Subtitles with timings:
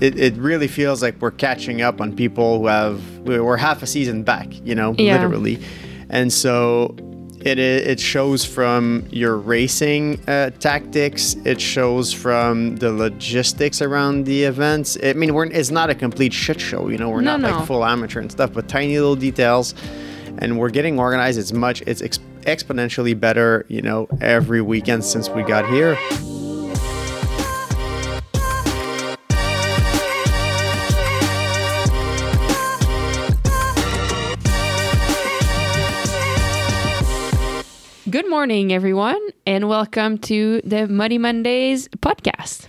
[0.00, 3.86] it, it really feels like we're catching up on people who have we're half a
[3.86, 5.14] season back, you know, Yeah.
[5.14, 5.58] literally.
[6.10, 6.94] And so
[7.40, 11.36] it it shows from your racing uh, tactics.
[11.44, 14.96] It shows from the logistics around the events.
[15.02, 16.88] I mean, we're it's not a complete shit show.
[16.88, 17.56] You know, we're No, not no.
[17.58, 19.74] like full amateur and stuff, but tiny little details.
[20.38, 21.38] And we're getting organized.
[21.38, 21.82] It's much.
[21.86, 23.64] It's ex- exponentially better.
[23.68, 25.96] You know, every weekend since we got here.
[38.34, 42.66] Morning, everyone, and welcome to the Muddy Mondays podcast.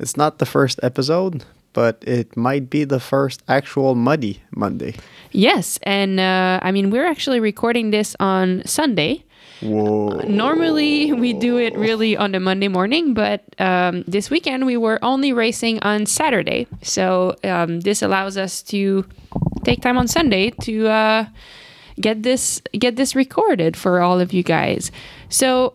[0.00, 4.96] It's not the first episode, but it might be the first actual muddy Monday.
[5.30, 9.22] Yes, and uh, I mean, we're actually recording this on Sunday.
[9.62, 10.08] Whoa.
[10.26, 14.98] Normally, we do it really on the Monday morning, but um, this weekend we were
[15.02, 16.66] only racing on Saturday.
[16.82, 19.06] So, um, this allows us to
[19.62, 21.26] take time on Sunday to uh,
[22.00, 24.90] get this get this recorded for all of you guys.
[25.28, 25.74] So,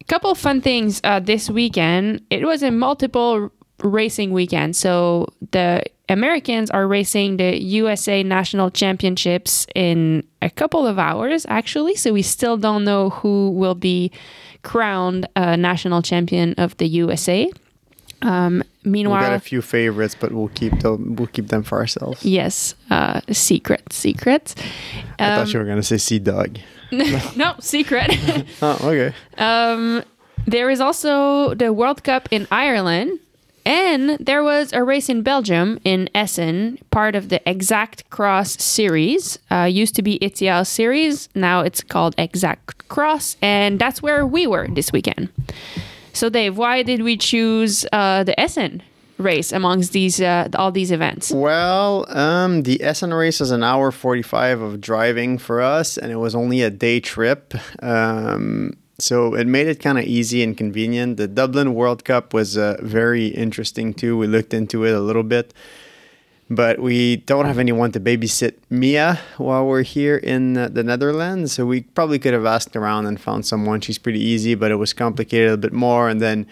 [0.00, 2.22] a couple fun things uh, this weekend.
[2.30, 3.50] It was a multiple
[3.82, 4.76] racing weekend.
[4.76, 11.94] So the Americans are racing the USA National Championships in a couple of hours, actually.
[11.94, 14.10] So we still don't know who will be
[14.62, 17.50] crowned uh, national champion of the USA.
[18.22, 21.16] Um, We meanwhile, got a few favorites, but we'll keep them.
[21.16, 22.24] We'll keep them for ourselves.
[22.24, 24.54] yes, uh, secret, secret.
[25.18, 26.58] I Um, thought you were gonna say Sea Dog.
[27.36, 28.10] no, secret.
[28.62, 29.12] Oh, okay.
[29.36, 30.02] Um,
[30.46, 33.20] there is also the World Cup in Ireland,
[33.66, 39.38] and there was a race in Belgium in Essen, part of the Exact Cross series.
[39.50, 44.46] Uh, used to be Ethias series, now it's called Exact Cross, and that's where we
[44.46, 45.28] were this weekend.
[46.18, 48.82] So, Dave, why did we choose uh, the Essen
[49.18, 51.30] race amongst these uh, all these events?
[51.30, 56.16] Well, um, the Essen race is an hour forty-five of driving for us, and it
[56.16, 57.54] was only a day trip.
[57.84, 61.18] Um, so it made it kind of easy and convenient.
[61.18, 64.18] The Dublin World Cup was uh, very interesting too.
[64.18, 65.54] We looked into it a little bit,
[66.50, 71.52] but we don't have anyone to babysit Mia while we're here in the Netherlands.
[71.52, 73.80] So we probably could have asked around and found someone.
[73.80, 76.08] She's pretty easy, but it was complicated a bit more.
[76.08, 76.46] And then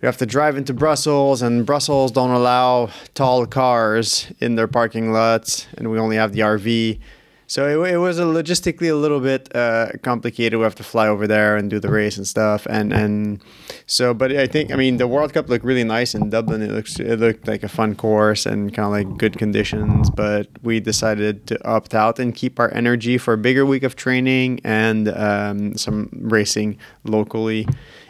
[0.00, 5.12] we have to drive into Brussels, and Brussels don't allow tall cars in their parking
[5.12, 6.98] lots, and we only have the RV.
[7.46, 10.58] So it, it was a logistically a little bit uh, complicated.
[10.58, 13.42] We have to fly over there and do the race and stuff, and and
[13.86, 14.14] so.
[14.14, 16.62] But I think I mean the World Cup looked really nice in Dublin.
[16.62, 20.10] It looks it looked like a fun course and kind of like good conditions.
[20.10, 23.94] But we decided to opt out and keep our energy for a bigger week of
[23.96, 27.66] training and um, some racing locally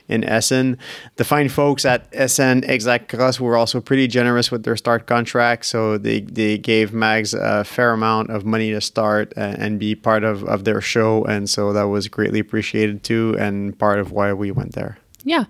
[0.09, 0.78] in Essen.
[1.17, 5.67] The fine folks at Essen Exact Cross were also pretty generous with their start contract,
[5.67, 9.95] so they, they gave Mags a fair amount of money to start and, and be
[9.95, 14.12] part of, of their show, and so that was greatly appreciated too, and part of
[14.12, 14.99] why we went there.
[15.25, 15.45] Yeah.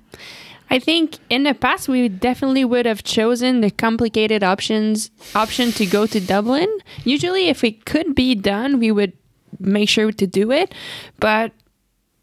[0.69, 5.87] I think in the past we definitely would have chosen the complicated options option to
[5.87, 6.69] go to Dublin.
[7.05, 9.13] Usually if it could be done, we would
[9.61, 10.75] make sure to do it.
[11.21, 11.53] But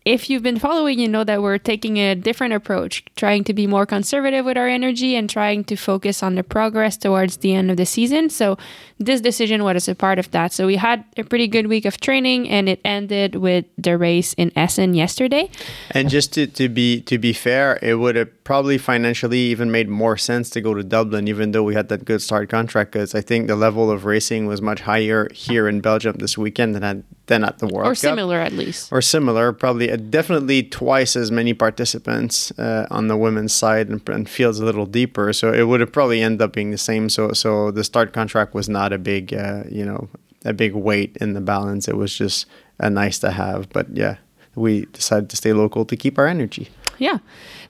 [0.06, 3.68] if you've been following, you know that we're taking a different approach, trying to be
[3.68, 7.72] more conservative with our energy and trying to focus on the progress towards the end
[7.72, 8.30] of the season.
[8.30, 8.58] So,
[9.00, 10.52] this decision was a part of that.
[10.52, 14.34] So, we had a pretty good week of training and it ended with the race
[14.34, 15.50] in Essen yesterday.
[15.92, 19.88] And just to, to be to be fair, it would have probably financially even made
[19.88, 22.92] more sense to go to Dublin, even though we had that good start contract.
[22.92, 26.76] Because I think the level of racing was much higher here in Belgium this weekend
[26.76, 26.98] than at,
[27.28, 27.98] than at the World Or Cup.
[27.98, 28.92] similar, at least.
[28.92, 34.02] or similar, probably uh, definitely twice as many participants uh, on the women's side and,
[34.10, 35.32] and fields a little deeper.
[35.34, 37.10] So it would have probably end up being the same.
[37.10, 40.10] So so the start contract was not a big uh, you know
[40.46, 41.88] a big weight in the balance.
[41.88, 42.46] It was just
[42.80, 43.70] a nice to have.
[43.70, 44.18] But yeah,
[44.56, 46.70] we decided to stay local to keep our energy.
[46.98, 47.20] Yeah.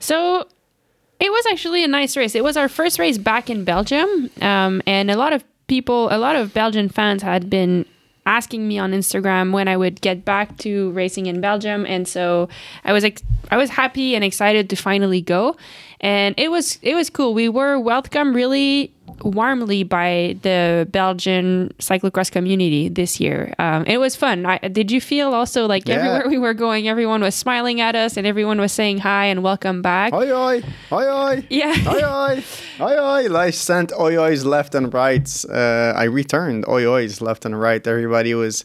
[0.00, 0.48] So
[1.20, 2.34] it was actually a nice race.
[2.34, 4.30] It was our first race back in Belgium.
[4.42, 7.86] Um, and a lot of people, a lot of Belgian fans had been
[8.26, 11.84] asking me on Instagram when I would get back to racing in Belgium.
[11.86, 12.48] And so
[12.84, 15.56] I was ex- I was happy and excited to finally go.
[16.00, 17.34] And it was it was cool.
[17.34, 23.54] We were welcomed really warmly by the Belgian cyclocross community this year.
[23.58, 24.46] Um, it was fun.
[24.46, 25.96] I, did you feel also like Yeah.
[25.96, 29.42] everywhere we were going, everyone was smiling at us and everyone was saying hi and
[29.42, 30.12] welcome back?
[30.12, 30.62] Oi oi,
[30.92, 31.46] oi oi.
[31.50, 31.74] Yeah.
[31.88, 32.42] Oi oi,
[32.80, 33.36] oi oi.
[33.36, 35.28] I sent oi ois left and right.
[35.48, 37.86] Uh, I returned oi ois left and right.
[37.86, 38.64] Everybody was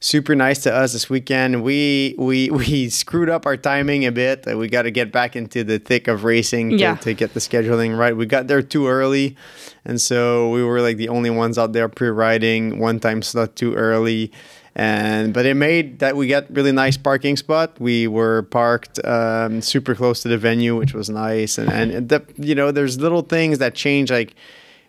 [0.00, 1.62] super nice to us this weekend.
[1.62, 4.46] We we we screwed up our timing a bit.
[4.46, 6.96] We got to get back into the thick of racing to, Yeah.
[6.96, 8.16] to get the scheduling right.
[8.16, 9.36] We got there too early,
[9.84, 12.78] and so we were like the only ones out there pre-riding.
[12.78, 14.32] One time slot too early.
[14.76, 17.80] And but it made that we got really nice parking spot.
[17.80, 21.58] We were parked um, super close to the venue, which was nice.
[21.58, 24.08] And and the, you know, there's little things that change.
[24.12, 24.34] Like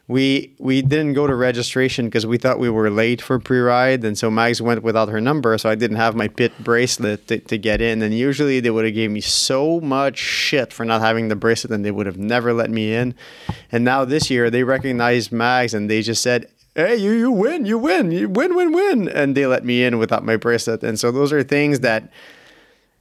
[0.09, 4.17] we we didn't go to registration because we thought we were late for pre-ride, and
[4.17, 7.57] so Mags went without her number, so I didn't have my pit bracelet to, to
[7.59, 8.01] get in.
[8.01, 11.71] And usually they would have gave me so much shit for not having the bracelet,
[11.71, 13.13] and they would have never let me in.
[13.71, 16.49] And now this year they recognized Mags, and they just said.
[16.75, 19.97] Hey, you you win, you win, you win, win, win, and they let me in
[19.97, 22.09] without my bracelet, and so those are things that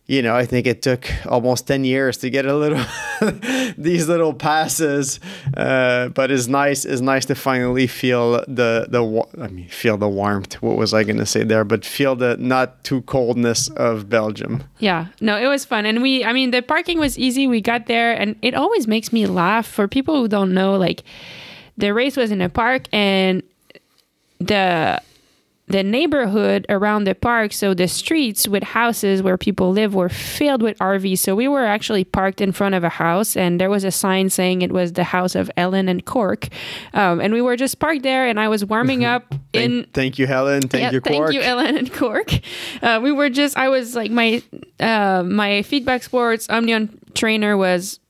[0.08, 2.82] you know, I think it took almost 10 years to get a little
[3.78, 5.20] these little passes.
[5.54, 10.08] Uh, but it's nice it's nice to finally feel the the I mean feel the
[10.08, 10.62] warmth.
[10.62, 11.62] What was I going to say there?
[11.62, 14.64] But feel the not too coldness of Belgium.
[14.78, 15.84] Yeah, no, it was fun.
[15.84, 17.46] And we, I mean, the parking was easy.
[17.46, 19.66] We got there, and it always makes me laugh.
[19.66, 21.02] For people who don't know, like,
[21.76, 23.42] the race was in a park, and
[24.38, 25.02] the
[25.68, 30.62] the neighborhood around the park, so the streets with houses where people live were filled
[30.62, 31.18] with RVs.
[31.18, 34.30] So we were actually parked in front of a house, and there was a sign
[34.30, 36.48] saying it was the house of Ellen and Cork.
[36.94, 40.18] Um, and we were just parked there, and I was warming up in Thank, thank
[40.18, 40.62] you, Helen.
[40.62, 41.30] Thank yeah, you, Quark.
[41.30, 42.32] Thank you, Ellen and Cork.
[42.82, 44.42] Uh, we were just, I was like, my
[44.80, 48.00] uh, my feedback sports Omnium trainer was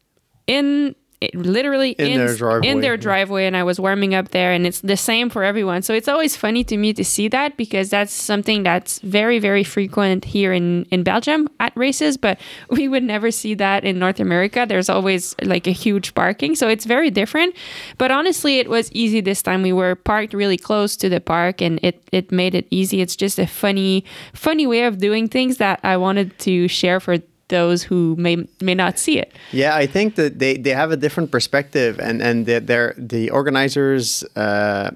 [0.46, 4.28] in it, literally In in, their driveway, in their driveway, and I was warming up
[4.28, 5.82] there, and it's the same for everyone.
[5.82, 9.64] So it's always funny to me to see that because that's something that's very, very
[9.64, 12.38] frequent here in in Belgium at races, but
[12.70, 14.64] we would never see that in North America.
[14.68, 17.54] There's always like a huge parking, so it's very different.
[17.98, 19.62] But honestly, it was easy this time.
[19.62, 23.00] We were parked really close to the park, and it it made it easy.
[23.00, 24.04] It's just a funny,
[24.34, 27.18] funny way of doing things that I wanted to share for
[27.48, 29.32] those who may may not see it.
[29.52, 33.30] Yeah, I think that they, they have a different perspective, and and they're, they're the
[33.30, 34.90] organizers' uh,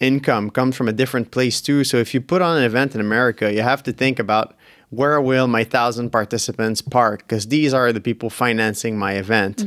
[0.00, 1.84] income comes from a different place too.
[1.84, 4.54] So if you put on an event in America, you have to think about
[4.90, 9.64] where will my thousand participants park because these are the people financing my event.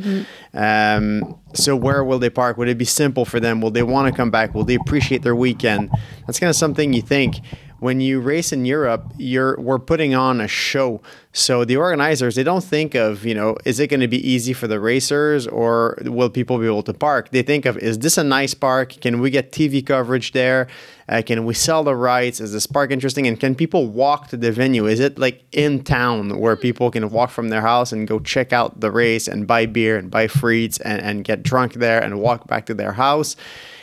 [0.53, 2.57] Um, so where will they park?
[2.57, 3.59] Would it be simple for them?
[3.59, 4.56] Will they want to come back?
[4.56, 5.89] Will they appreciate their weekend?
[6.25, 7.35] That's kind of something you think
[7.79, 11.01] when you race in Europe, you're we're putting on a show.
[11.31, 14.53] So the organizers they don't think of you know is it going to be easy
[14.53, 17.29] for the racers or will people be able to park?
[17.29, 18.95] They think of is this a nice park?
[19.01, 20.67] Can we get TV coverage there?
[21.07, 22.39] Uh, can we sell the rights?
[22.39, 23.25] Is this park interesting?
[23.25, 24.85] And can people walk to the venue?
[24.85, 28.53] Is it like in town where people can walk from their house and go check
[28.53, 32.19] out the race and buy beer and buy frites and, and get drunk there and
[32.19, 33.35] walk back to their house?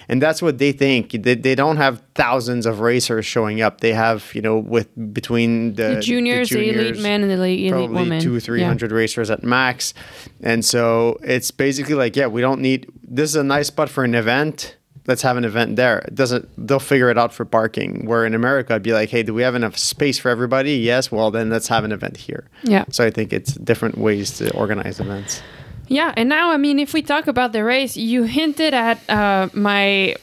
[0.09, 1.11] And that's what they think.
[1.11, 3.81] They, they don't have thousands of racers showing up.
[3.81, 7.61] They have you know with between the, The juniors, the, elite men, and the elite,
[7.61, 8.21] elite probably women.
[8.21, 8.75] two three Yeah.
[8.81, 9.95] racers at max,
[10.43, 14.05] and so it's basically like yeah we don't need this is a nice spot for
[14.05, 14.77] an event.
[15.09, 15.99] Let's have an event there.
[16.01, 18.07] It doesn't they'll figure it out for parking.
[18.07, 20.73] Where in America, I'd be like, hey, do we have enough space for everybody?
[20.79, 21.13] Yes.
[21.13, 22.49] Well, then let's have an event here.
[22.65, 22.87] Yeah.
[22.91, 25.43] So I think it's different ways to organize events.
[25.89, 29.49] Yeah, and now I mean, if we talk about the race, you hinted at uh,
[29.53, 30.17] my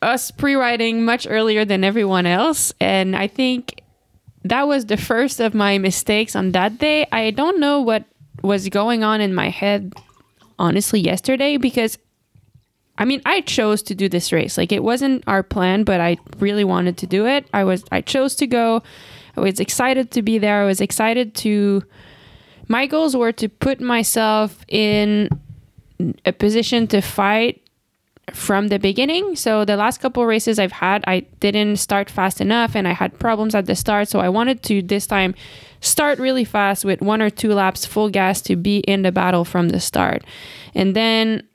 [0.00, 3.82] us pre-riding much earlier than everyone else, and I think
[4.44, 7.06] that was the first of my mistakes on that day.
[7.12, 8.04] I don't know what
[8.42, 9.94] was going on in my head,
[10.58, 11.98] honestly, yesterday because.
[12.98, 14.58] I mean, I chose to do this race.
[14.58, 17.46] Like it wasn't our plan, but I really wanted to do it.
[17.52, 18.82] I was I chose to go.
[19.34, 20.62] I was excited to be there.
[20.62, 21.82] I was excited to
[22.72, 25.28] my goals were to put myself in
[26.24, 27.60] a position to fight
[28.32, 29.36] from the beginning.
[29.36, 33.18] So the last couple races I've had, I didn't start fast enough and I had
[33.18, 34.08] problems at the start.
[34.08, 35.34] So I wanted to this time
[35.80, 39.44] start really fast with one or two laps full gas to be in the battle
[39.44, 40.24] from the start.
[40.74, 41.46] And then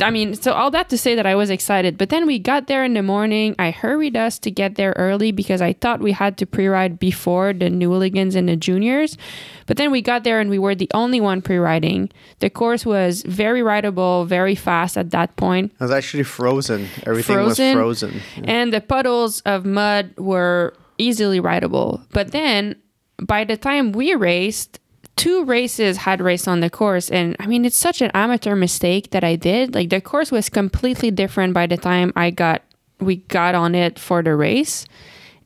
[0.00, 1.98] I mean, so all that to say that I was excited.
[1.98, 3.56] But then we got there in the morning.
[3.58, 6.98] I hurried us to get there early because I thought we had to pre ride
[6.98, 9.18] before the Newligans and the juniors.
[9.66, 12.10] But then we got there and we were the only one pre riding.
[12.38, 15.72] The course was very rideable, very fast at that point.
[15.72, 16.88] It was actually frozen.
[17.04, 17.76] Everything Frozen.
[17.76, 18.20] was frozen.
[18.44, 22.00] And the puddles of mud were easily rideable.
[22.12, 22.76] But then
[23.20, 24.79] by the time we raced,
[25.20, 27.10] two races had raced on the course.
[27.10, 29.74] And I mean, it's such an amateur mistake that I did.
[29.74, 32.62] Like the course was completely different by the time I got,
[33.00, 34.86] we got on it for the race.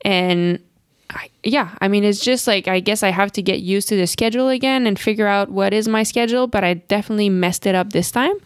[0.04, 0.60] And
[1.10, 3.96] I, yeah, I mean, it's just like, I guess I have to get used to
[3.96, 7.74] the schedule again and figure out what is my schedule, but I definitely messed it
[7.74, 8.36] up this time.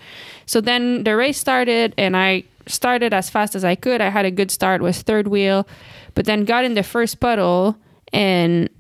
[0.47, 4.01] So then the race started and I started as fast as I could.
[4.01, 5.69] I had a good start, was third wheel,
[6.15, 7.77] but then got in the first puddle
[8.15, 8.71] and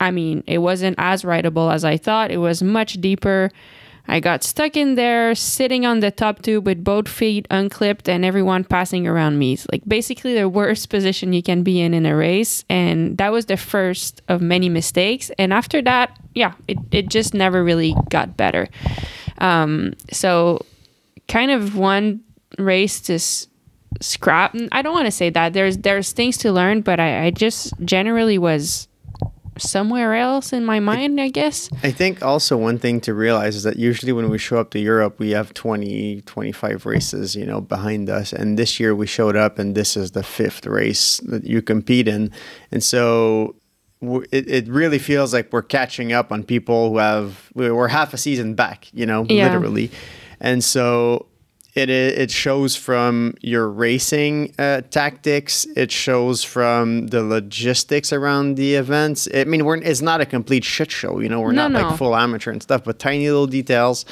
[0.00, 2.30] I mean, it wasn't as rideable as I thought.
[2.30, 3.50] It was much deeper.
[4.08, 8.24] I got stuck in there, sitting on the top tube with both feet unclipped and
[8.24, 9.52] everyone passing around me.
[9.52, 12.64] It's like basically the worst position you can be in in a race.
[12.68, 15.30] And that was the first of many mistakes.
[15.38, 18.68] And after that, yeah, it, it just never really got better.
[19.38, 20.64] Um, so,
[21.28, 22.20] kind of one
[22.58, 23.46] race to s-
[24.00, 24.56] scrap.
[24.72, 25.52] I don't want to say that.
[25.52, 28.88] There's there's things to learn, but I, I just generally was
[29.60, 31.68] somewhere else in my mind, I guess.
[31.82, 34.78] I think also one thing to realize is that usually when we show up to
[34.78, 38.32] Europe, we have 20, 25 races, you know, behind us.
[38.32, 42.08] And this year we showed up and this is the fifth race that you compete
[42.08, 42.30] in.
[42.72, 43.56] And so
[44.02, 48.18] it, it really feels like we're catching up on people who have, we're half a
[48.18, 49.44] season back, you know, Yeah.
[49.52, 49.90] literally.
[50.40, 51.26] And so
[51.74, 55.66] it it shows from your racing uh, tactics.
[55.76, 59.28] It shows from the logistics around the events.
[59.34, 61.20] I mean, we're it's not a complete shit show.
[61.20, 61.88] You know, we're No, not no.
[61.88, 64.04] like full amateur and stuff, but tiny little details,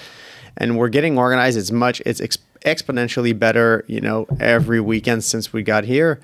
[0.57, 1.59] and we're getting organized.
[1.59, 2.01] It's much.
[2.07, 3.85] It's ex- exponentially better.
[3.89, 6.21] You know, every weekend since we got here.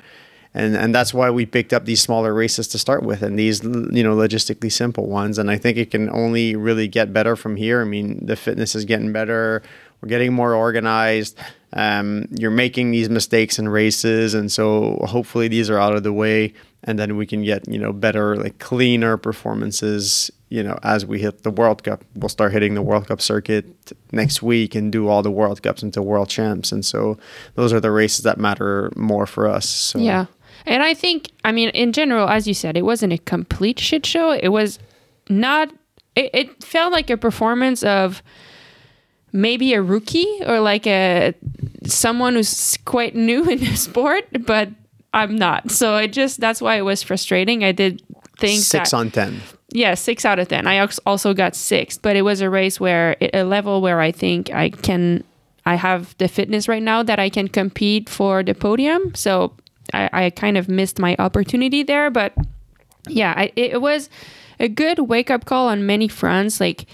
[0.57, 3.65] And, and that's why we picked up these smaller races to start with and these
[3.65, 7.57] you know logistically simple ones and i think it can only really get better from
[7.57, 9.63] here i mean the fitness is getting better
[10.05, 11.39] we're getting more organized
[11.73, 16.13] um, you're making these mistakes in races and so hopefully these are out of the
[16.13, 21.07] way and then we can get you know better like cleaner performances you know as
[21.07, 23.65] we hit the world cup we'll start hitting the world cup circuit
[24.13, 27.17] next week and do all the world cups into world champs and so
[27.55, 30.27] those are the races that matter more for us so Yeah.
[30.67, 34.07] And I think, I mean, in general, as you said, it wasn't a complete shit
[34.07, 34.31] show.
[34.31, 34.79] It was
[35.29, 35.71] not,
[36.17, 38.23] it, it felt like a performance of
[39.35, 41.35] maybe a rookie or like a
[41.85, 44.71] someone who's quite new in the sport, but
[45.13, 45.71] I'm not.
[45.71, 47.63] So it just, that's why it was frustrating.
[47.63, 48.03] I did
[48.39, 49.43] think six that, on 10
[49.75, 50.69] yeah, six out of 10.
[50.69, 54.55] I also got sixth, but it was a race where, a level where I think
[54.55, 55.25] I can,
[55.67, 59.13] I have the fitness right now that I can compete for the podium.
[59.17, 59.53] So
[59.93, 62.09] I, I kind of missed my opportunity there.
[62.09, 62.35] But
[63.09, 64.09] yeah, I, it was
[64.61, 66.87] a good wake up call on many fronts, like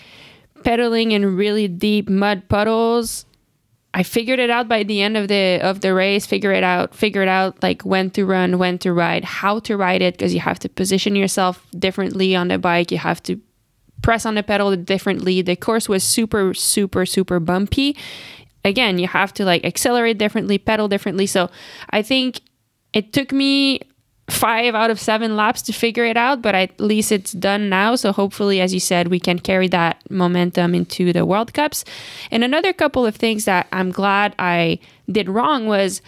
[0.62, 3.26] pedaling in really deep mud puddles.
[3.92, 6.24] I figured it out by the end of the of the race.
[6.26, 6.94] Figure it out.
[6.94, 10.40] Figured out like when to run, when to ride, how to ride it, because you
[10.40, 12.92] have to position yourself differently on the bike.
[12.92, 13.40] You have to
[14.02, 15.42] press on the pedal differently.
[15.42, 17.96] The course was super, super, super bumpy.
[18.64, 21.26] Again, you have to like accelerate differently, pedal differently.
[21.26, 21.50] So
[21.90, 22.40] I think
[22.92, 23.80] it took me
[24.30, 27.96] five out of seven laps to figure it out, but at least it's done now.
[27.96, 31.84] So hopefully, as you said, we can carry that momentum into the World Cups.
[32.30, 34.78] And another couple of things that I'm glad I
[35.10, 36.00] did wrong was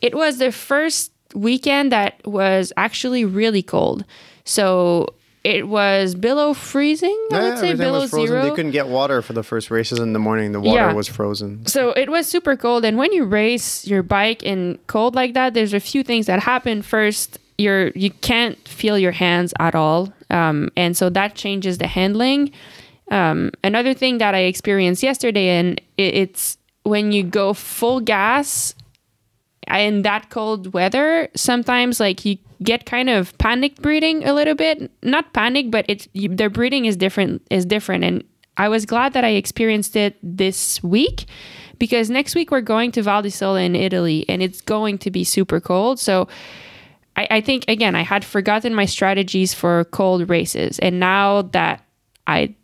[0.00, 4.04] it was the first weekend that was actually really cold.
[4.44, 8.42] So it was below freezing, I would say below zero.
[8.42, 10.50] They couldn't get water for the first races in the morning.
[10.50, 10.92] The water Yeah.
[10.92, 11.64] was frozen.
[11.66, 15.54] So it was super cold, and when you race your bike in cold like that,
[15.54, 16.82] there's a few things that happen.
[16.82, 21.86] First, you're you can't feel your hands at all, um, and so that changes the
[21.86, 22.52] handling.
[23.10, 28.74] Um, another thing that I experienced yesterday, and it, it's when you go full gas
[29.68, 34.90] in that cold weather, sometimes like you get kind of panic breathing a little bit.
[35.02, 37.42] Not panic, but it's you, their breathing is different.
[37.50, 38.24] Is different, and
[38.56, 41.26] I was glad that I experienced it this week
[41.78, 45.10] because next week we're going to Val di Sole in Italy, and it's going to
[45.10, 45.98] be super cold.
[45.98, 46.28] So.
[47.16, 51.84] I, I think again I had forgotten my strategies for cold races, and now that
[52.26, 52.54] I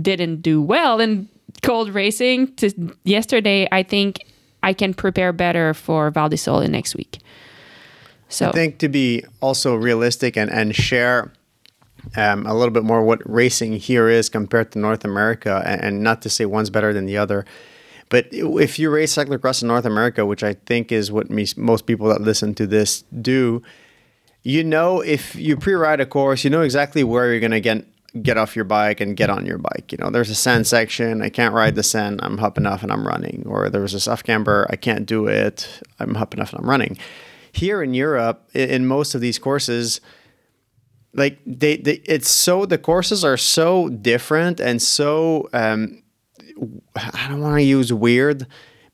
[0.00, 1.28] didn't do well in
[1.62, 2.70] cold racing to
[3.04, 4.24] yesterday, I think
[4.62, 7.18] I can prepare better for Val di Sole next week.
[8.28, 11.32] So I think to be also realistic and, and share
[12.16, 16.02] um, a little bit more what racing here is compared to North America, and, and
[16.02, 17.44] not to say one's better than the other.
[18.12, 21.86] But if you race cyclocross in North America, which I think is what me, most
[21.86, 23.62] people that listen to this do,
[24.42, 27.86] you know if you pre-ride a course, you know exactly where you're gonna get
[28.20, 29.90] get off your bike and get on your bike.
[29.92, 32.92] You know, there's a sand section, I can't ride the sand, I'm hopping off and
[32.92, 33.44] I'm running.
[33.46, 35.66] Or there's a soft camber, I can't do it,
[35.98, 36.98] I'm hopping off and I'm running.
[37.50, 40.02] Here in Europe, in most of these courses,
[41.14, 46.01] like they, they it's so the courses are so different and so um
[46.96, 48.46] I don't want to use weird,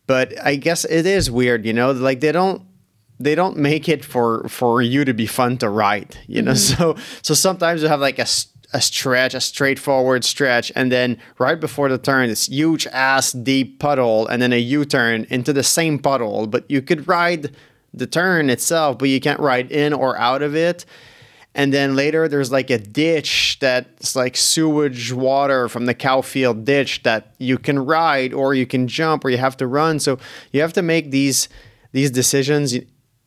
[0.07, 2.63] but I guess it is weird, you know, like they don't
[3.21, 6.53] they don't make it for for you to be fun to ride, you know.
[6.53, 6.77] Mm-hmm.
[6.77, 8.27] So so sometimes you have like a
[8.75, 13.79] a stretch, a straightforward stretch, and then right before the turn, this huge ass deep
[13.81, 16.47] puddle, and then a U turn into the same puddle.
[16.47, 17.55] But you could ride
[17.95, 20.85] the turn itself, but you can't ride in or out of it.
[21.55, 26.65] And then later, there's like a ditch that's like sewage water from the cow field
[26.65, 29.99] ditch that you can ride or you can jump or you have to run.
[29.99, 30.19] So
[30.53, 31.49] you have to make these
[31.93, 32.77] these decisions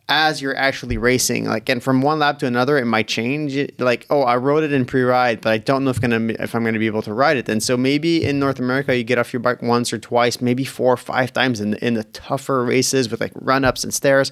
[0.07, 1.45] as you're actually racing.
[1.45, 3.57] Like, and from one lap to another, it might change.
[3.79, 6.63] Like, oh, I rode it in pre-ride, but I don't know if gonna if I'm
[6.63, 7.49] gonna be able to ride it.
[7.49, 10.63] And so maybe in North America, you get off your bike once or twice, maybe
[10.63, 13.93] four or five times in the, in the tougher races with like run ups and
[13.93, 14.31] stairs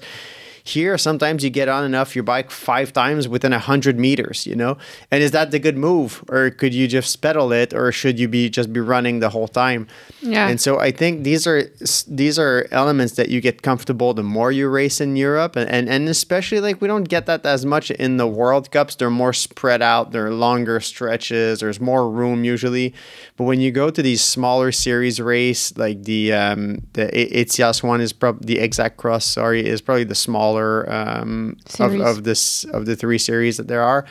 [0.70, 4.56] here, sometimes you get on and off your bike five times within 100 meters, you
[4.56, 4.78] know?
[5.10, 6.24] And is that the good move?
[6.28, 7.74] Or could you just pedal it?
[7.74, 9.86] Or should you be just be running the whole time?
[10.22, 10.48] Yeah.
[10.48, 11.64] And so I think these are
[12.08, 15.56] these are elements that you get comfortable the more you race in Europe.
[15.56, 18.94] And, and, and especially like we don't get that as much in the World Cups.
[18.94, 22.94] They're more spread out, they're longer stretches, there's more room usually.
[23.36, 27.06] But when you go to these smaller series race, like the um, the
[27.40, 32.00] Ethias one is probably the exact cross, sorry, is probably the small smaller um, of,
[32.00, 34.06] of this of the three series that there are,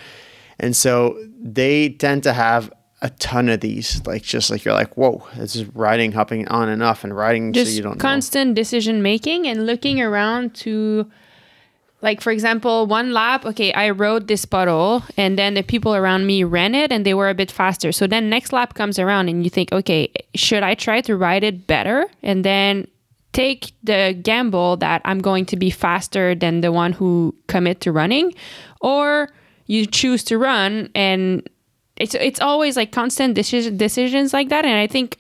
[0.60, 4.06] and so they tend to have a ton of these.
[4.06, 7.54] Like just like you're like, whoa, this is riding, hopping on and off, and riding
[7.54, 8.56] just so you don't constant know.
[8.56, 11.10] decision making and looking around to.
[12.02, 16.26] Like for example, one lap, okay, I rode this puddle and then the people around
[16.26, 17.92] me ran it and they were a bit faster.
[17.92, 21.44] So then next lap comes around and you think, okay, should I try to ride
[21.44, 22.06] it better?
[22.24, 22.88] And then
[23.34, 27.92] take the gamble that I'm going to be faster than the one who commit to
[27.92, 28.34] running,
[28.82, 29.30] or
[29.68, 31.48] you choose to run and
[32.00, 34.66] it's it's always like constant decision, decisions like that.
[34.66, 35.18] And I think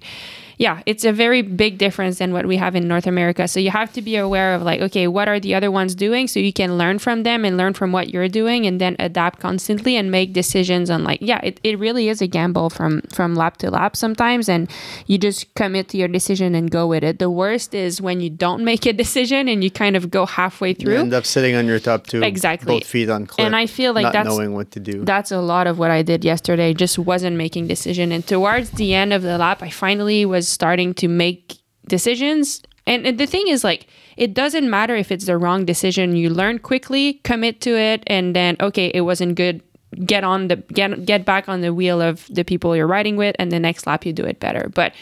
[0.59, 3.47] yeah, it's a very big difference than what we have in North America.
[3.47, 6.27] So you have to be aware of like, okay, what are the other ones doing?
[6.27, 9.39] So you can learn from them and learn from what you're doing and then adapt
[9.39, 13.35] constantly and make decisions on like, yeah, it, it really is a gamble from from
[13.35, 14.49] lap to lap sometimes.
[14.49, 14.69] And
[15.07, 17.19] you just commit to your decision and go with it.
[17.19, 20.73] The worst is when you don't make a decision and you kind of go halfway
[20.73, 20.91] through.
[20.91, 22.23] You end up sitting on your top tube.
[22.23, 22.79] Exactly.
[22.79, 23.45] Both feet on clip.
[23.45, 25.05] And I feel like not that's knowing what to do.
[25.05, 26.73] That's a lot of what I did yesterday.
[26.73, 28.11] Just wasn't making decision.
[28.11, 32.61] And towards the end of the lap, I finally was starting to make decisions.
[32.87, 33.87] And, and the thing is, like,
[34.17, 36.15] it doesn't matter if it's the wrong decision.
[36.15, 39.61] You learn quickly, commit to it, and then, okay, it wasn't good.
[40.05, 43.35] Get on the get get back on the wheel of the people you're riding with,
[43.39, 44.69] and the next lap you do it better.
[44.75, 44.93] But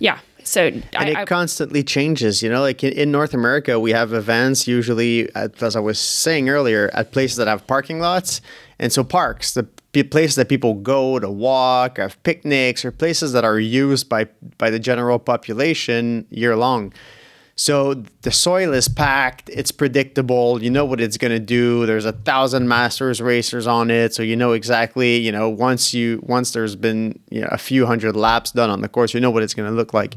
[0.00, 3.80] yeah, so and I, it I, constantly changes you know like in, in, north america
[3.80, 7.98] we have events usually at, as i was saying earlier at places that have parking
[7.98, 8.40] lots
[8.78, 9.66] and so parks the
[10.02, 14.26] places that people go to walk have picnics or places that are used by
[14.58, 16.92] by the general population year long
[17.56, 21.86] so the soil is packed, it's predictable, you know what it's going to do.
[21.86, 26.20] There's a thousand masters racers on it, so you know exactly, you know, once you
[26.24, 29.30] once there's been you know, a few hundred laps done on the course, you know
[29.30, 30.16] what it's going to look like.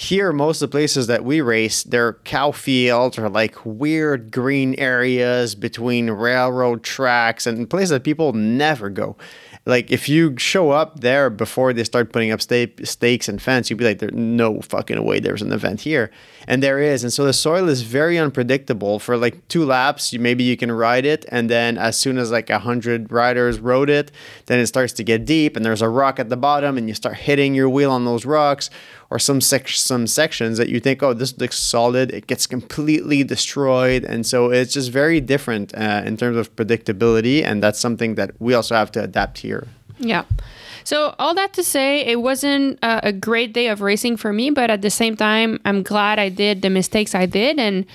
[0.00, 4.76] Here, most of the places that we race, they're cow fields or like weird green
[4.78, 9.16] areas between railroad tracks and places that people never go
[9.68, 13.76] like if you show up there before they start putting up stakes and fence, you'd
[13.76, 16.10] be like, there's no fucking way there's an event here,
[16.46, 17.04] and there is.
[17.04, 18.98] And so the soil is very unpredictable.
[18.98, 22.30] For like two laps, you, maybe you can ride it, and then as soon as
[22.30, 24.10] like a hundred riders rode it,
[24.46, 26.94] then it starts to get deep, and there's a rock at the bottom, and you
[26.94, 28.70] start hitting your wheel on those rocks,
[29.10, 33.24] or some sec- some sections that you think, oh, this looks solid, it gets completely
[33.24, 38.16] destroyed, and so it's just very different uh, in terms of predictability, and that's something
[38.16, 39.66] that we also have to adapt here.
[39.98, 40.24] Yeah.
[40.84, 44.50] So all that to say, it wasn't a, a great day of racing for me,
[44.50, 47.86] but at the same time, I'm glad I did the mistakes I did, and.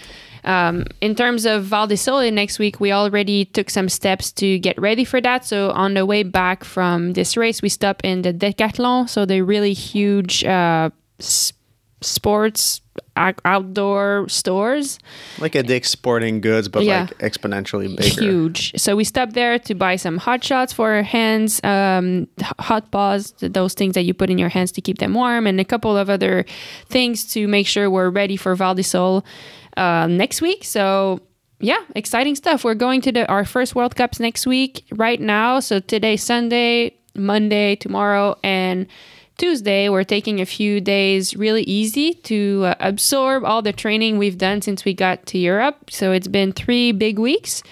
[0.45, 4.59] Um, in terms of Val di Sole next week, we already took some steps to
[4.59, 5.45] get ready for that.
[5.45, 9.39] So on the way back from this race, we stopped in the Decathlon, so the
[9.39, 12.81] really huge uh, sports
[13.15, 14.99] outdoor stores
[15.39, 17.01] like a dick's sporting goods but yeah.
[17.01, 21.03] like exponentially bigger huge so we stopped there to buy some hot shots for our
[21.03, 22.27] hands um,
[22.59, 25.59] hot paws those things that you put in your hands to keep them warm and
[25.59, 26.45] a couple of other
[26.87, 28.83] things to make sure we're ready for val di
[29.77, 31.21] uh, next week so
[31.63, 32.65] yeah, exciting stuff.
[32.65, 35.61] We're going to the, our first World Cups next week, right now.
[35.61, 38.85] So today, Sunday, Monday, tomorrow, and
[39.37, 44.37] Tuesday, we're taking a few days really easy to uh, absorb all the training we've
[44.37, 45.89] done since we got to Europe.
[45.89, 47.63] So it's been three big weeks.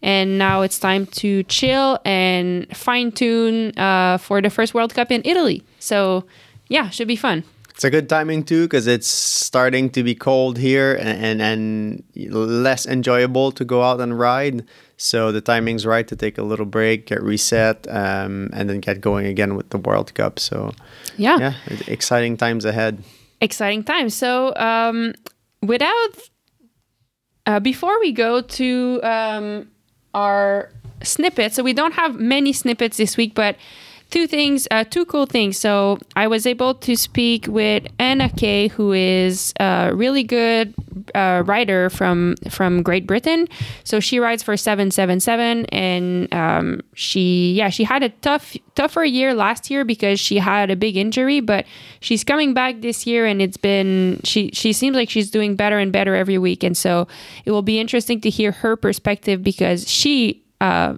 [0.00, 5.10] And now it's time to chill and fine tune uh, for the first World Cup
[5.10, 5.64] in Italy.
[5.80, 6.24] So,
[6.68, 7.42] yeah, should be fun.
[7.70, 12.34] It's a good timing too because it's starting to be cold here and, and, and
[12.34, 14.64] less enjoyable to go out and ride.
[15.00, 19.00] So the timing's right to take a little break, get reset, um, and then get
[19.00, 20.38] going again with the World Cup.
[20.40, 20.72] So
[21.16, 21.38] Yeah.
[21.38, 21.52] yeah,
[21.86, 23.02] exciting times ahead.
[23.40, 24.14] exciting times.
[24.14, 25.14] So, um,
[25.62, 26.10] without
[27.46, 29.68] uh, before we go to um,
[30.14, 30.70] our
[31.02, 33.54] snippets, so we don't have many snippets this week, but
[34.10, 35.58] two things, uh, two cool things.
[35.58, 40.74] So I was able to speak with Anna Kay, who is a really good
[41.14, 43.48] uh, rider from from Great Britain.
[43.84, 48.56] So she rides for seven seven seven, and um, she yeah she had a tough
[48.74, 51.66] tougher year last year because she had a big injury, but
[52.00, 55.78] she's coming back this year, and it's been she she seems like she's doing better
[55.78, 57.06] and better every week, and so
[57.44, 60.42] it will be interesting to hear her perspective because she.
[60.60, 60.96] Uh,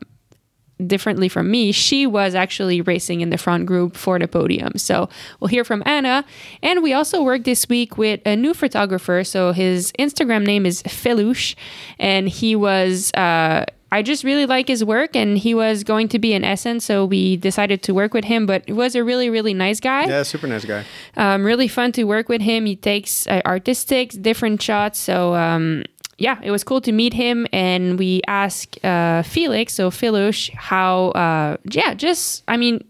[0.87, 4.77] differently from me, she was actually racing in the front group for the podium.
[4.77, 6.25] So we'll hear from Anna.
[6.63, 9.25] And we also worked this week with a new photographer.
[9.25, 11.55] So his Instagram name is Felouche.
[11.99, 15.17] And he was, uh, I just really like his work.
[15.17, 16.81] And he was going to be in Essen.
[16.81, 18.47] So we decided to work with him.
[18.47, 20.07] But he was a really, really nice guy.
[20.07, 20.85] Yeah, super nice guy.
[21.17, 22.67] Um, really fun to work with him.
[22.67, 24.99] He takes uh, artistic, different shots.
[24.99, 25.85] So um,
[26.21, 27.47] yeah, it was cool to meet him.
[27.51, 32.85] And we asked uh, Felix, so Filush, how, uh, yeah, just, I mean,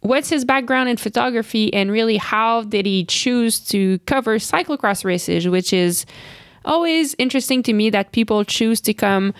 [0.00, 5.48] what's his background in photography and really how did he choose to cover cyclocross races,
[5.48, 6.04] which is
[6.66, 9.32] always interesting to me that people choose to come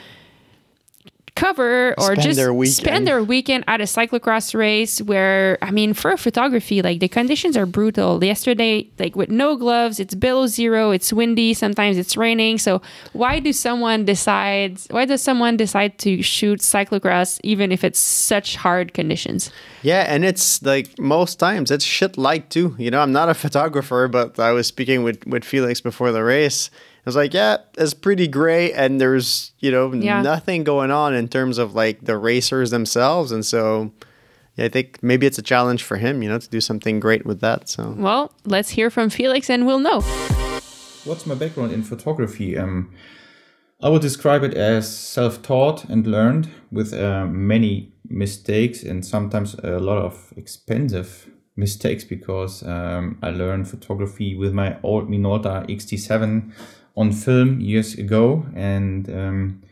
[1.36, 5.94] cover or Spend just their spend their weekend at a cyclocross race where I mean
[5.94, 8.22] for photography like the conditions are brutal.
[8.24, 12.58] Yesterday like with no gloves, it's below 0, it's windy, sometimes it's raining.
[12.58, 18.00] So why do someone decide why does someone decide to shoot cyclocross even if it's
[18.00, 19.50] such hard conditions?
[19.82, 22.74] Yeah, and it's like most times it's shit light too.
[22.78, 26.24] You know, I'm not a photographer, but I was speaking with with Felix before the
[26.24, 26.70] race.
[27.06, 28.72] I was like, yeah, it's pretty great.
[28.72, 30.22] and there's you know Yeah.
[30.22, 33.92] nothing going on in terms of like the racers themselves, and so
[34.56, 37.24] yeah, I think maybe it's a challenge for him, you know, to do something great
[37.24, 37.68] with that.
[37.68, 40.00] So Well, let's hear from Felix and we'll know.
[41.04, 42.56] What's my background in photography?
[42.58, 42.90] Um,
[43.82, 49.78] I would describe it as self-taught and learned with uh, many mistakes and sometimes a
[49.78, 56.50] lot of expensive mistakes because um, I learned photography with my old Minolta XD7
[56.96, 58.46] on film years ago.
[58.54, 59.62] And um,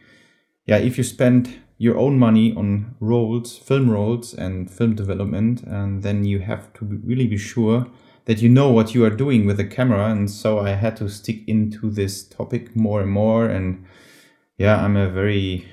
[0.66, 6.02] yeah, if you spend your own money on rolls, film rolls, and film development, and
[6.02, 7.86] then you have to really be sure
[8.26, 10.10] that you know what you are doing with the camera.
[10.10, 13.46] And so I had to stick into this topic more and more.
[13.46, 13.84] And
[14.56, 15.68] yeah, I'm a very,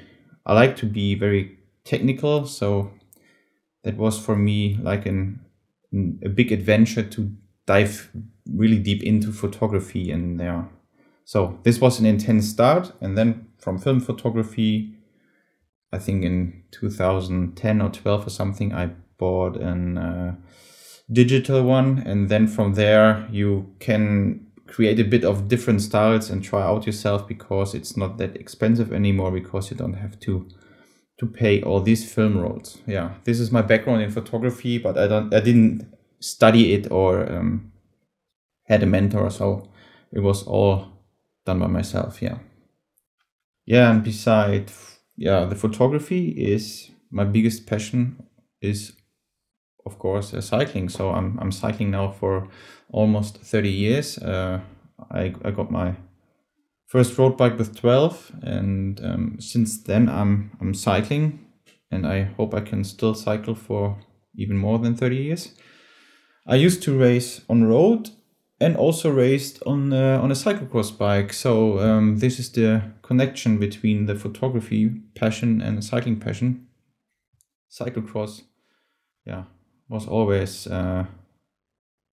[0.45, 2.45] I like to be very technical.
[2.45, 2.91] So
[3.83, 5.39] that was for me like an,
[5.93, 7.31] a big adventure to
[7.65, 8.11] dive
[8.53, 10.11] really deep into photography.
[10.11, 10.65] And yeah,
[11.31, 12.91] so this was an intense start.
[12.99, 14.97] And then from film photography,
[15.93, 20.35] I think in 2010 or 12 or something, I bought an uh,
[21.09, 26.43] digital one, and then from there you can create a bit of different styles and
[26.43, 30.49] try out yourself because it's not that expensive anymore because you don't have to
[31.17, 32.79] to pay all these film rolls.
[32.85, 35.87] Yeah, this is my background in photography, but I don't I didn't
[36.19, 37.71] study it or um,
[38.65, 39.69] had a mentor, so
[40.11, 40.91] it was all
[41.45, 42.21] done by myself.
[42.21, 42.39] Yeah.
[43.65, 44.71] Yeah, and beside
[45.15, 48.23] yeah, the photography is my biggest passion
[48.61, 48.93] is
[49.85, 50.89] of course uh, cycling.
[50.89, 52.47] So I'm I'm cycling now for
[52.89, 54.17] almost 30 years.
[54.17, 54.61] Uh,
[55.11, 55.95] I I got my
[56.87, 61.39] first road bike with 12 and um, since then I'm I'm cycling
[61.89, 63.97] and I hope I can still cycle for
[64.35, 65.51] even more than 30 years.
[66.47, 68.09] I used to race on road
[68.61, 71.33] and also raced on uh, on a cyclocross bike.
[71.33, 76.67] So um, this is the connection between the photography passion and the cycling passion.
[77.69, 78.43] Cyclocross,
[79.25, 79.43] yeah,
[79.89, 81.05] was always uh,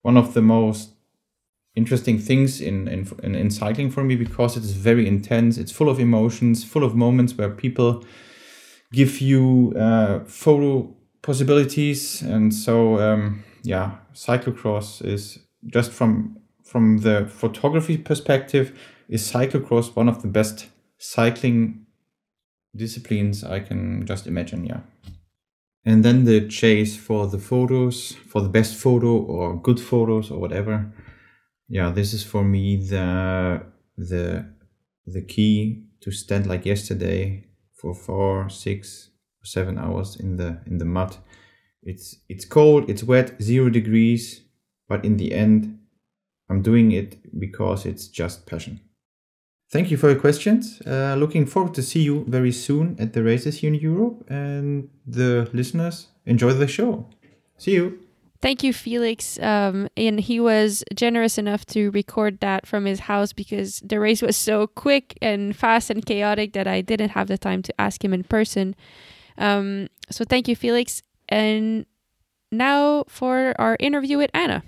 [0.01, 0.89] one of the most
[1.75, 5.59] interesting things in, in in in cycling for me because it is very intense.
[5.59, 8.03] It's full of emotions, full of moments where people
[8.91, 17.25] give you uh, photo possibilities, and so um, yeah, cyclocross is just from from the
[17.27, 20.67] photography perspective is cyclocross one of the best
[20.97, 21.85] cycling
[22.75, 24.65] disciplines I can just imagine.
[24.65, 24.81] Yeah.
[25.85, 30.39] And then the chase for the photos, for the best photo or good photos or
[30.39, 30.93] whatever.
[31.67, 33.63] Yeah, this is for me the
[33.97, 34.53] the
[35.05, 39.09] the key to stand like yesterday for four, six,
[39.43, 41.17] seven hours in the in the mud.
[41.81, 44.41] It's it's cold, it's wet, zero degrees,
[44.89, 45.79] but in the end,
[46.49, 48.81] I'm doing it because it's just passion.
[49.71, 50.81] Thank you for your questions.
[50.81, 54.25] Uh, looking forward to see you very soon at the races here in Europe.
[54.27, 57.07] And the listeners, enjoy the show.
[57.57, 57.99] See you.
[58.41, 59.37] Thank you, Felix.
[59.39, 64.23] Um, and he was generous enough to record that from his house because the race
[64.23, 68.03] was so quick and fast and chaotic that I didn't have the time to ask
[68.03, 68.75] him in person.
[69.37, 71.03] Um, so thank you, Felix.
[71.27, 71.85] And
[72.51, 74.63] now for our interview with Anna.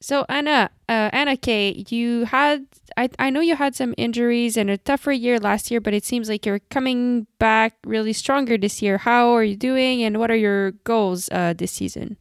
[0.00, 4.70] So Anna, uh, Anna Kay, you had I I know you had some injuries and
[4.70, 8.80] a tougher year last year, but it seems like you're coming back really stronger this
[8.80, 8.98] year.
[8.98, 12.16] How are you doing, and what are your goals uh, this season?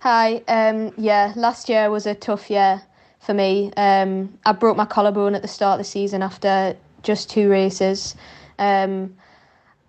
[0.00, 2.82] Hi, um, yeah, last year was a tough year
[3.20, 3.70] for me.
[3.76, 8.16] Um, I broke my collarbone at the start of the season after just two races.
[8.58, 9.14] Um,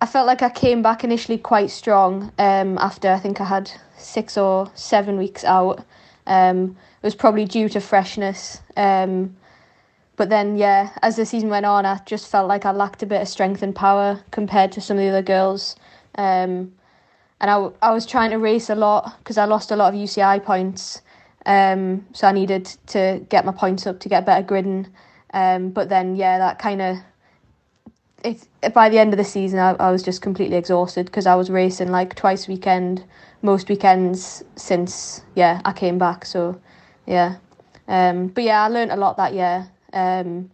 [0.00, 3.70] I felt like I came back initially quite strong um, after I think I had
[3.96, 5.84] six or seven weeks out.
[6.26, 8.60] Um, was probably due to freshness.
[8.76, 9.36] Um,
[10.16, 13.06] but then, yeah, as the season went on, I just felt like I lacked a
[13.06, 15.76] bit of strength and power compared to some of the other girls.
[16.16, 16.72] Um,
[17.40, 19.98] and I, I was trying to race a lot because I lost a lot of
[19.98, 21.02] UCI points.
[21.44, 24.86] Um, so I needed to get my points up to get better gridding.
[25.34, 26.98] Um, but then, yeah, that kind of
[28.24, 31.34] it by the end of the season, I, I was just completely exhausted because I
[31.34, 33.04] was racing like twice a weekend,
[33.42, 36.24] most weekends since yeah I came back.
[36.24, 36.60] So
[37.06, 37.36] yeah.
[37.88, 39.68] Um, but yeah, I learned a lot that year.
[39.92, 40.50] Um,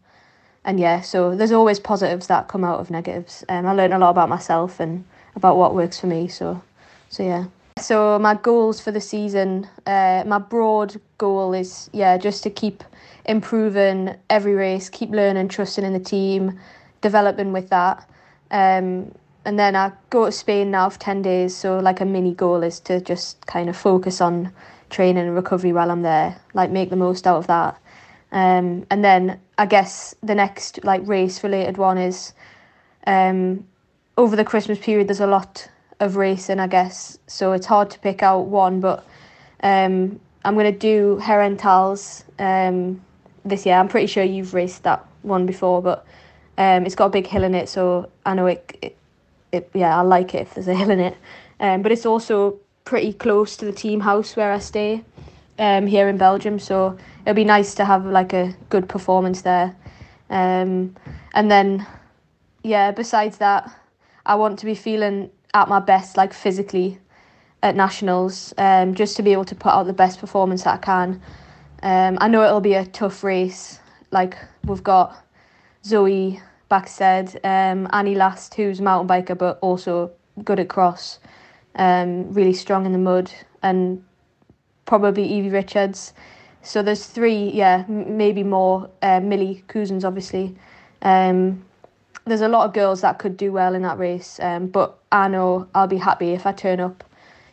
[0.65, 3.45] and yeah, so there's always positives that come out of negatives.
[3.49, 6.29] Um, I learned a lot about myself and about what works for me.
[6.29, 6.61] So,
[7.09, 7.45] so yeah.
[7.79, 12.83] So my goals for the season, uh, my broad goal is yeah, just to keep
[13.25, 16.59] improving every race, keep learning, trusting in the team,
[17.01, 18.09] developing with that.
[18.51, 21.57] Um, and then I go to Spain now for ten days.
[21.57, 24.53] So like a mini goal is to just kind of focus on
[24.91, 27.81] training and recovery while I'm there, like make the most out of that.
[28.31, 32.33] Um, and then I guess the next like race related one is
[33.07, 33.67] um,
[34.17, 35.09] over the Christmas period.
[35.09, 35.69] There's a lot
[36.01, 38.81] of racing, I guess, so it's hard to pick out one.
[38.81, 39.05] But
[39.63, 43.01] um, I'm gonna do Herentals um,
[43.45, 43.77] this year.
[43.77, 46.07] I'm pretty sure you've raced that one before, but
[46.59, 48.79] um, it's got a big hill in it, so I know it.
[48.83, 48.97] it,
[49.53, 51.17] it yeah, I like it if there's a hill in it.
[51.61, 55.05] Um, but it's also pretty close to the team house where I stay
[55.59, 59.77] um, here in Belgium, so it'll be nice to have like a good performance there.
[60.31, 60.97] Um,
[61.35, 61.87] and then,
[62.63, 63.71] yeah, besides that,
[64.25, 66.99] I want to be feeling at my best, like physically,
[67.63, 70.79] at nationals, um, just to be able to put out the best performance that I
[70.79, 71.21] can.
[71.83, 73.81] Um, I know it'll be a tough race.
[74.13, 75.15] Like we've got
[75.85, 80.11] Zoe Bäckstedt, um, Annie Last, who's a mountain biker but also
[80.43, 81.19] good at cross
[81.77, 83.31] um, really strong in the mud,
[83.63, 84.05] and
[84.87, 86.13] probably Evie Richards.
[86.63, 88.91] So there's three, yeah, m- maybe more.
[89.03, 90.57] Uh, Millie Couzens, obviously.
[91.03, 91.65] Um,
[92.25, 95.29] there's a lot of girls that could do well in that race, um, but I
[95.29, 97.05] know I'll be happy if I turn up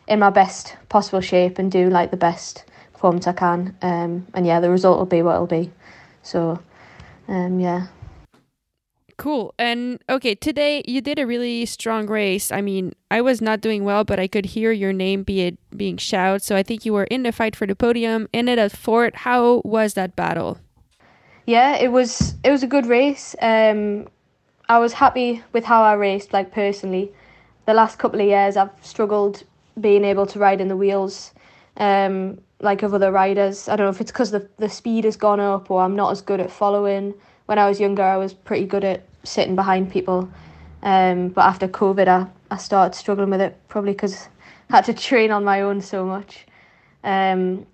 [0.06, 3.76] in my best possible shape and do like the best performance I can.
[3.82, 5.70] Um, and yeah, the result will be what it'll be.
[6.22, 6.60] So,
[7.28, 7.86] um, yeah.
[9.18, 9.54] Cool.
[9.58, 12.52] And okay, today you did a really strong race.
[12.52, 15.58] I mean, I was not doing well, but I could hear your name be it,
[15.74, 16.42] being shouted.
[16.42, 19.14] So I think you were in the fight for the podium, ended at fourth.
[19.14, 20.58] How was that battle?
[21.46, 23.34] Yeah, it was it was a good race.
[23.40, 24.08] Um,
[24.68, 27.12] I was happy with how I raced, like personally.
[27.64, 29.44] The last couple of years, I've struggled
[29.80, 31.32] being able to ride in the wheels,
[31.78, 33.68] um, like of other riders.
[33.68, 36.10] I don't know if it's because the the speed has gone up or I'm not
[36.10, 37.14] as good at following
[37.46, 40.28] when I was younger, I was pretty good at sitting behind people.
[40.82, 44.28] Um, but after COVID, I, I started struggling with it probably because
[44.70, 46.46] I had to train on my own so much.
[47.04, 47.66] Um,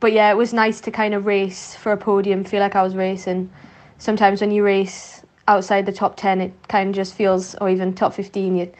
[0.00, 2.82] but yeah, it was nice to kind of race for a podium, feel like I
[2.82, 3.50] was racing.
[3.98, 7.94] Sometimes when you race outside the top 10, it kind of just feels, or even
[7.94, 8.72] top 15, you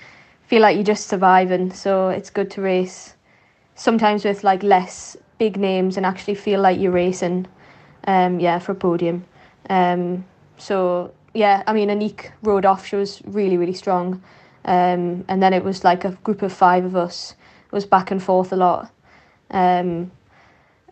[0.46, 1.72] feel like you're just surviving.
[1.72, 3.14] So it's good to race
[3.74, 7.46] sometimes with like less big names and actually feel like you're racing,
[8.06, 9.24] um, yeah, for a podium.
[9.70, 10.24] Um,
[10.56, 12.86] so yeah, I mean, Aniek rode off.
[12.86, 14.22] She was really, really strong.
[14.64, 17.34] Um, and then it was like a group of five of us.
[17.66, 18.90] It was back and forth a lot.
[19.50, 20.10] Um,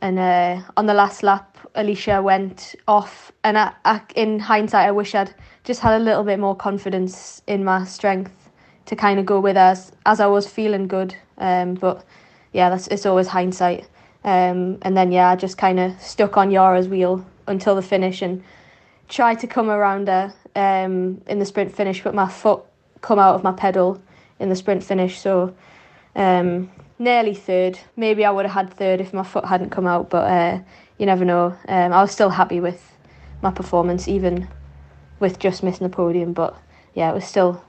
[0.00, 3.32] and uh, on the last lap, Alicia went off.
[3.44, 7.40] And I, I, in hindsight, I wish I'd just had a little bit more confidence
[7.46, 8.50] in my strength
[8.86, 11.14] to kind of go with as as I was feeling good.
[11.38, 12.04] Um, but
[12.52, 13.88] yeah, that's it's always hindsight.
[14.24, 18.22] Um, and then yeah, I just kind of stuck on Yara's wheel until the finish
[18.22, 18.42] and
[19.12, 22.62] tried to come around her um, in the sprint finish, but my foot
[23.02, 24.02] come out of my pedal
[24.40, 25.20] in the sprint finish.
[25.20, 25.54] So
[26.16, 27.78] um, nearly third.
[27.94, 30.60] Maybe I would have had third if my foot hadn't come out, but uh,
[30.98, 31.56] you never know.
[31.68, 32.80] Um, I was still happy with
[33.42, 34.48] my performance, even
[35.20, 36.32] with just missing the podium.
[36.32, 36.56] But
[36.94, 37.62] yeah, it was still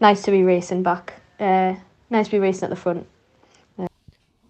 [0.00, 1.14] nice to be racing back.
[1.38, 1.76] Uh,
[2.10, 3.06] nice to be racing at the front.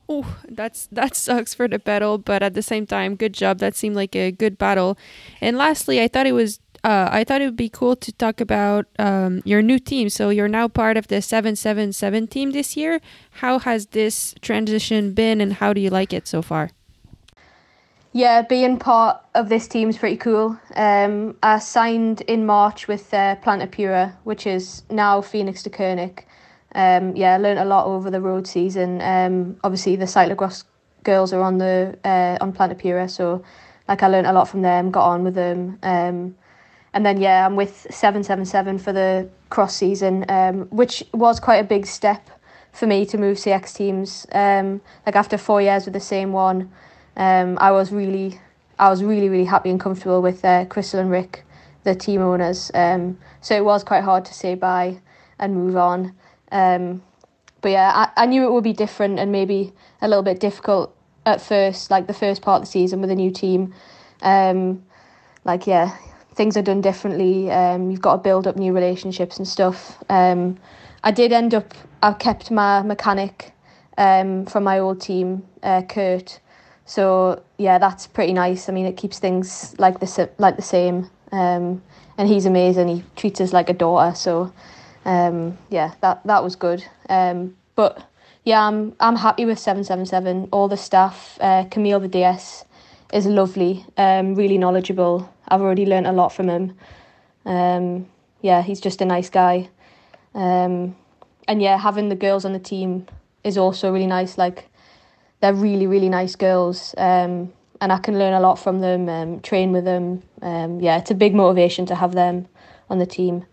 [0.08, 3.58] Oh, that's that sucks for the battle, but at the same time, good job.
[3.58, 4.96] That seemed like a good battle.
[5.40, 8.40] And lastly, I thought it was uh, I thought it would be cool to talk
[8.40, 10.08] about um, your new team.
[10.08, 13.00] So you're now part of the 777 team this year.
[13.42, 16.70] How has this transition been and how do you like it so far?
[18.12, 20.58] Yeah, being part of this team is pretty cool.
[20.74, 26.24] Um, I signed in March with uh, Plantur Pura, which is now Fenix Deceuninck.
[26.74, 29.00] Um, yeah, learned a lot over the road season.
[29.00, 30.64] Um, obviously, the cyclocross
[31.04, 33.42] girls are on the uh, on Plantur Pura, so
[33.88, 35.78] like I learned a lot from them, got on with them.
[35.82, 36.36] Um,
[36.92, 41.40] and then yeah, I'm with seven seven seven for the cross season, um, which was
[41.40, 42.28] quite a big step
[42.72, 44.26] for me to move CX teams.
[44.32, 46.70] Um, like after four years with the same one,
[47.16, 48.40] um, I was really,
[48.78, 51.44] I was really really happy and comfortable with uh, Crystal and Rick,
[51.84, 52.70] the team owners.
[52.74, 55.00] Um, so it was quite hard to say bye
[55.38, 56.14] and move on.
[56.50, 57.02] Um,
[57.60, 60.94] but yeah, I, I knew it would be different and maybe a little bit difficult
[61.26, 63.74] at first, like the first part of the season with a new team.
[64.22, 64.84] Um,
[65.44, 65.96] like yeah,
[66.34, 67.50] things are done differently.
[67.50, 70.02] Um, you've got to build up new relationships and stuff.
[70.08, 70.58] Um,
[71.04, 71.74] I did end up.
[72.02, 73.52] I kept my mechanic
[73.96, 76.40] um, from my old team, uh, Kurt.
[76.86, 78.68] So yeah, that's pretty nice.
[78.68, 81.10] I mean, it keeps things like the like the same.
[81.32, 81.82] Um,
[82.16, 82.88] and he's amazing.
[82.88, 84.14] He treats us like a daughter.
[84.14, 84.52] So
[85.08, 86.84] um, yeah, that that was good.
[87.08, 88.06] Um, but
[88.44, 90.48] yeah, I'm I'm happy with seven seven seven.
[90.52, 92.66] All the staff, uh, Camille the DS,
[93.12, 93.86] is lovely.
[93.96, 95.32] Um, really knowledgeable.
[95.48, 96.76] I've already learnt a lot from him.
[97.46, 98.06] Um,
[98.42, 99.70] yeah, he's just a nice guy.
[100.34, 100.94] Um,
[101.48, 103.06] and yeah, having the girls on the team
[103.44, 104.36] is also really nice.
[104.36, 104.68] Like,
[105.40, 106.94] they're really, really nice girls.
[106.98, 110.22] Um, and I can learn a lot from them, um, train with them.
[110.42, 112.46] Um, yeah, it's a big motivation to have them
[112.90, 113.46] on the team.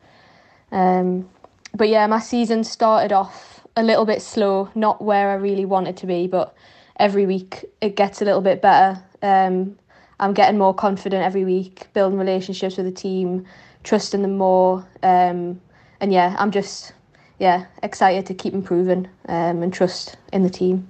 [0.71, 1.29] Um,
[1.75, 5.97] but yeah, my season started off a little bit slow, not where I really wanted
[5.97, 6.55] to be, but
[6.97, 9.01] every week it gets a little bit better.
[9.21, 9.77] Um,
[10.19, 13.45] I'm getting more confident every week, building relationships with the team,
[13.83, 14.87] trusting them more.
[15.03, 15.59] Um,
[15.99, 16.93] and yeah, I'm just
[17.39, 20.87] yeah excited to keep improving um, and trust in the team.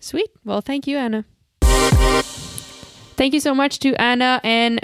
[0.00, 0.30] Sweet.
[0.44, 1.24] Well, thank you, Anna.
[3.18, 4.77] Thank you so much to Anna and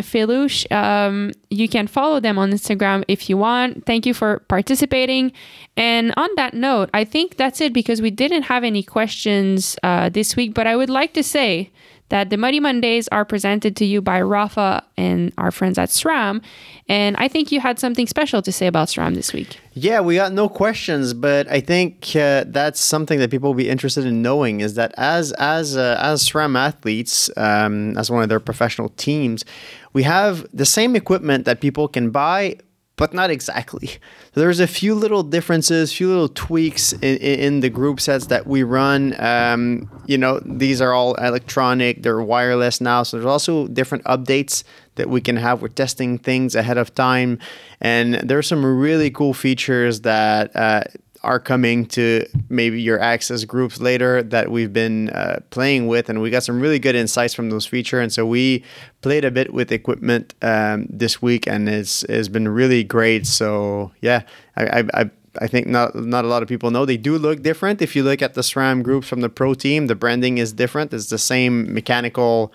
[0.70, 3.86] Um, you can follow them on Instagram if you want.
[3.86, 5.32] Thank you for participating.
[5.76, 10.08] And on that note, I think that's it because we didn't have any questions uh,
[10.08, 10.54] this week.
[10.54, 11.70] But I would like to say
[12.10, 16.42] that the Muddy Mondays are presented to you by Rapha and our friends at SRAM.
[16.88, 19.58] And I think you had something special to say about SRAM this week.
[19.72, 23.70] Yeah, we got no questions, but I think uh, that's something that people will be
[23.70, 28.28] interested in knowing is that as as uh, as SRAM athletes, um, as one of
[28.28, 29.44] their professional teams,
[29.92, 32.58] we have the same equipment that people can buy
[32.96, 33.90] but not exactly.
[34.34, 38.62] There's a few little differences, few little tweaks in, in the group sets that we
[38.62, 39.14] run.
[39.20, 43.02] Um, you know, these are all electronic, they're wireless now.
[43.02, 44.62] So there's also different updates
[44.94, 45.60] that we can have.
[45.60, 47.40] We're testing things ahead of time.
[47.80, 50.84] And there's some really cool features that uh,
[51.24, 56.20] are coming to maybe your access groups later that we've been uh, playing with, and
[56.20, 58.02] we got some really good insights from those features.
[58.02, 58.62] And so we
[59.00, 63.26] played a bit with equipment um, this week, and it's it's been really great.
[63.26, 64.22] So yeah,
[64.56, 65.10] I, I,
[65.40, 67.82] I think not not a lot of people know they do look different.
[67.82, 70.92] If you look at the SRAM groups from the pro team, the branding is different.
[70.92, 72.52] It's the same mechanical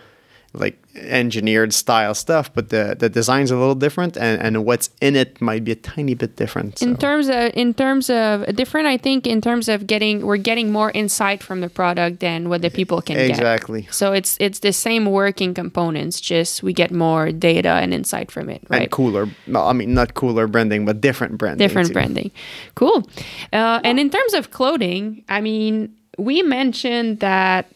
[0.53, 5.15] like engineered style stuff, but the the design's a little different, and, and what's in
[5.15, 6.79] it might be a tiny bit different.
[6.79, 6.87] So.
[6.87, 10.71] In terms of in terms of different, I think in terms of getting we're getting
[10.71, 13.27] more insight from the product than what the people can exactly.
[13.27, 13.39] get.
[13.39, 13.87] Exactly.
[13.91, 18.49] So it's it's the same working components, just we get more data and insight from
[18.49, 18.83] it, right?
[18.83, 19.27] And cooler.
[19.47, 21.65] No, I mean not cooler branding, but different branding.
[21.65, 21.93] Different too.
[21.93, 22.31] branding.
[22.75, 23.07] Cool.
[23.53, 27.71] Uh, and in terms of clothing, I mean, we mentioned that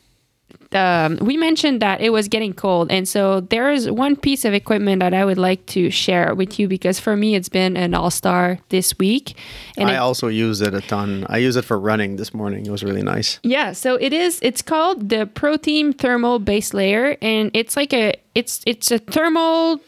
[0.75, 4.53] um, we mentioned that it was getting cold, and so there is one piece of
[4.53, 7.93] equipment that I would like to share with you because for me it's been an
[7.93, 9.35] all star this week.
[9.77, 11.25] And I it, also use it a ton.
[11.29, 12.65] I use it for running this morning.
[12.65, 13.39] It was really nice.
[13.43, 14.39] Yeah, so it is.
[14.41, 19.79] It's called the ProTeam Thermal Base Layer, and it's like a it's it's a thermal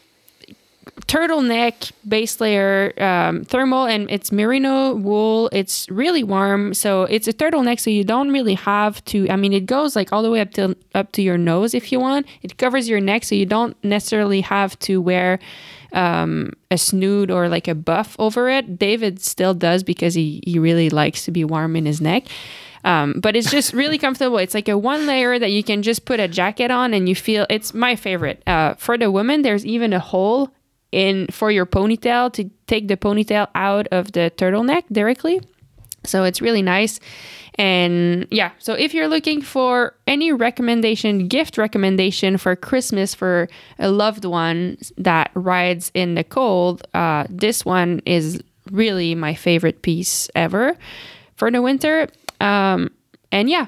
[1.02, 7.32] turtleneck base layer um, thermal and it's merino wool it's really warm so it's a
[7.32, 10.40] turtleneck so you don't really have to i mean it goes like all the way
[10.40, 13.46] up to up to your nose if you want it covers your neck so you
[13.46, 15.38] don't necessarily have to wear
[15.92, 20.58] um, a snood or like a buff over it david still does because he, he
[20.58, 22.24] really likes to be warm in his neck
[22.84, 24.38] um, but it's just really comfortable.
[24.38, 27.16] It's like a one layer that you can just put a jacket on and you
[27.16, 28.42] feel it's my favorite.
[28.46, 30.52] Uh, for the women, there's even a hole
[30.96, 35.40] in for your ponytail to take the ponytail out of the turtleneck directly.
[36.04, 36.98] So it's really nice.
[37.58, 43.90] And yeah, so if you're looking for any recommendation, gift recommendation for Christmas for a
[43.90, 48.40] loved one that rides in the cold, uh, this one is
[48.70, 50.76] really my favorite piece ever
[51.36, 52.08] for the winter.
[52.40, 52.90] Um,
[53.30, 53.66] and yeah,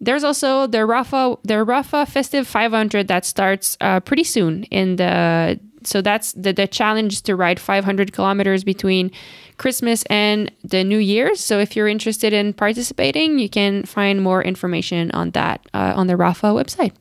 [0.00, 5.58] there's also the Rapha the Rapha Festive 500 that starts uh, pretty soon in the
[5.86, 9.10] so that's the, the challenge to ride 500 kilometers between
[9.58, 11.40] Christmas and the New Year's.
[11.40, 16.06] So if you're interested in participating, you can find more information on that uh, on
[16.06, 16.92] the Rapha website.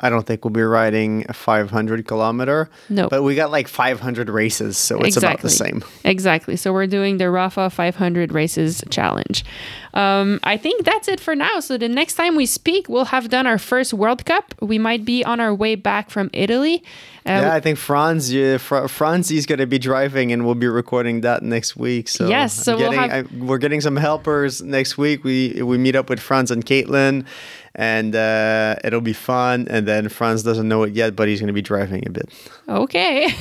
[0.00, 2.70] I don't think we'll be riding a 500 kilometer.
[2.88, 3.08] No.
[3.08, 5.84] But we got like 500 races, so it's about the same.
[6.04, 6.56] Exactly.
[6.56, 9.44] So we're doing the Rapha 500 races challenge.
[9.92, 11.60] Um, I think that's it for now.
[11.60, 14.54] So the next time we speak, we'll have done our first World Cup.
[14.60, 16.82] We might be on our way back from Italy.
[17.26, 20.54] Uh, yeah, I think Franz, yeah, Fr- Franz is going to be driving, and we'll
[20.54, 22.08] be recording that next week.
[22.08, 23.32] So yes, so getting, we'll have...
[23.32, 25.22] I, we're getting some helpers next week.
[25.22, 27.26] We we meet up with Franz and Caitlin,
[27.74, 29.66] and uh, it'll be fun.
[29.70, 32.30] And then Franz doesn't know it yet, but he's going to be driving a bit.
[32.68, 33.32] Okay,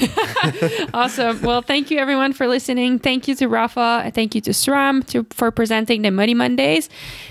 [0.94, 1.42] awesome.
[1.42, 3.00] Well, thank you everyone for listening.
[3.00, 4.14] Thank you to Rapha.
[4.14, 6.90] Thank you to SRAM to, for presenting the Muddy Mondays,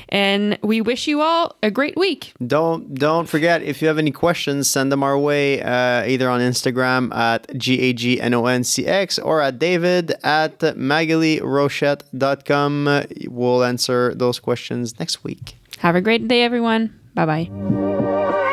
[0.08, 2.32] and we wish you all a great week.
[2.46, 6.40] Don't don't forget if you have any questions, send them our way uh, either on
[6.40, 13.04] Instagram at G-A-G-N-O-N-C-X or at david at maghalierochette.com.
[13.28, 15.57] We'll answer those questions next week.
[15.78, 16.98] Have a great day, everyone.
[17.14, 18.44] Bye bye.